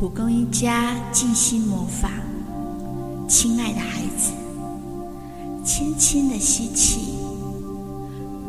[0.00, 2.10] 蒲公英家静心魔法，
[3.28, 4.32] 亲爱的孩子，
[5.62, 7.18] 轻轻的吸气，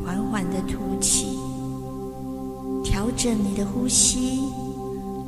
[0.01, 1.37] 缓缓的吐气，
[2.85, 4.39] 调整你的呼吸，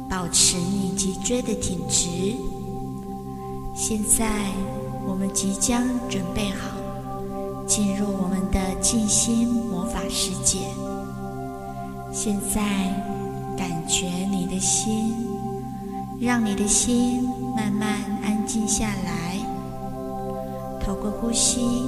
[0.10, 2.08] 保持你脊椎的挺直。
[3.76, 4.50] 现在，
[5.06, 6.78] 我们即将准备好
[7.68, 10.60] 进入我们的静心魔法世界。
[12.14, 12.62] 现在，
[13.58, 15.14] 感觉你的心，
[16.20, 17.90] 让你的心慢慢
[18.24, 19.38] 安静下来。
[20.80, 21.86] 透过呼吸，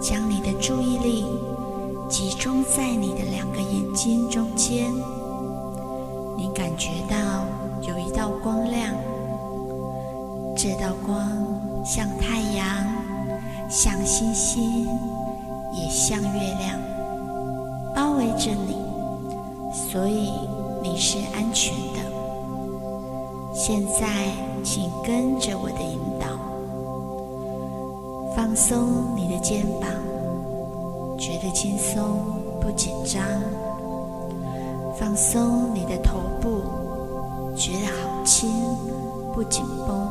[0.00, 1.24] 将你的注意力
[2.08, 4.92] 集中在你的两个眼睛中间。
[6.36, 7.16] 你感觉到
[7.82, 8.94] 有一道光亮，
[10.56, 11.20] 这道光
[11.84, 12.66] 像太阳，
[13.68, 14.86] 像星星，
[15.72, 16.78] 也像月亮，
[17.94, 18.76] 包围着你。
[19.72, 20.32] 所以
[20.82, 22.07] 你是安全的。
[23.60, 24.06] 现在，
[24.62, 26.28] 请跟着我的引导，
[28.32, 29.90] 放松你的肩膀，
[31.18, 32.20] 觉得轻松
[32.60, 33.20] 不紧张；
[34.96, 36.62] 放松你的头部，
[37.56, 38.48] 觉得好轻
[39.34, 40.06] 不紧绷；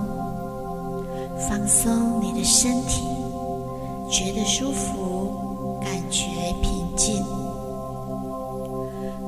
[1.48, 3.08] 放松你的身体，
[4.10, 6.26] 觉得舒服，感觉
[6.62, 7.24] 平静。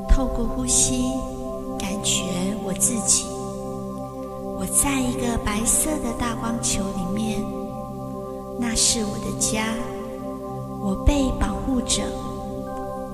[0.10, 1.14] 透过呼吸，
[1.80, 2.22] 感觉
[2.66, 3.29] 我自己。
[4.70, 7.44] 在一个白色的大光球里面，
[8.60, 9.74] 那是我的家。
[10.82, 12.04] 我被保护着，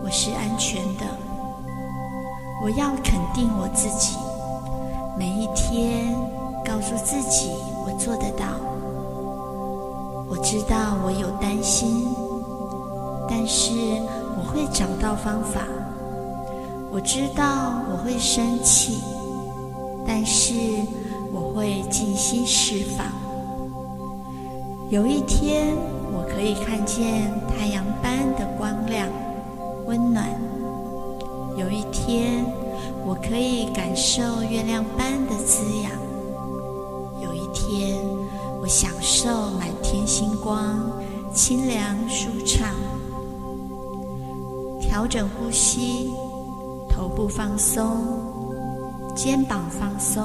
[0.04, 1.06] 我是安全的。
[2.64, 4.16] 我要肯定我自己，
[5.18, 6.16] 每一天
[6.64, 7.52] 告诉自己
[7.86, 8.46] 我做得到。
[10.30, 12.08] 我知道我有担心，
[13.28, 13.72] 但是
[14.38, 15.62] 我会找到方法。
[16.92, 17.44] 我知道
[17.92, 19.02] 我会生气，
[20.06, 20.54] 但是
[21.56, 23.08] 会静心释放。
[24.90, 25.74] 有一天，
[26.12, 29.08] 我可以看见太阳般的光亮、
[29.86, 30.26] 温暖；
[31.58, 32.46] 有一天，
[33.06, 35.92] 我可以感受月亮般的滋养；
[37.24, 37.98] 有一天，
[38.62, 40.92] 我享受满天星光、
[41.34, 42.76] 清凉舒畅。
[44.82, 46.12] 调整呼吸。
[46.88, 47.98] 头部放松，
[49.14, 50.24] 肩膀放松，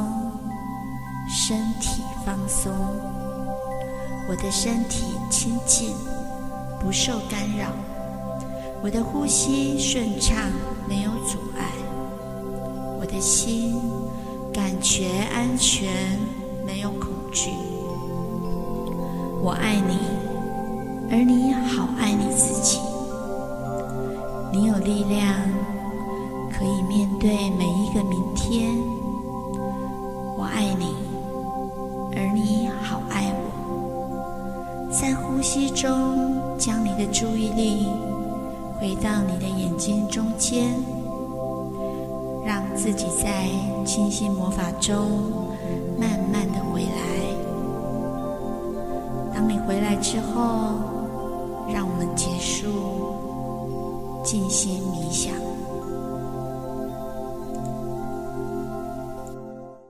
[1.32, 2.72] 身体放松。
[4.28, 5.94] 我的身体清静，
[6.80, 7.68] 不受干扰。
[8.82, 10.36] 我的呼吸顺畅，
[10.88, 11.64] 没有阻碍。
[13.00, 13.80] 我的心
[14.52, 16.18] 感觉安全，
[16.66, 17.50] 没有恐惧。
[19.42, 19.98] 我爱你，
[21.10, 22.78] 而你好爱你自己。
[24.52, 25.69] 你有力量。
[34.90, 37.86] 在呼吸中，将你的注意力
[38.78, 40.74] 回到你的眼睛中间，
[42.44, 43.46] 让自己在
[43.84, 45.32] 静心魔法中
[45.96, 46.88] 慢慢的回来。
[49.32, 50.74] 当你回来之后，
[51.72, 52.66] 让我们结束
[54.24, 55.49] 静心冥想。